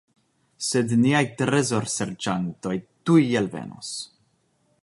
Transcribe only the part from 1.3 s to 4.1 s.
trezorserĉantoj tuj alvenos.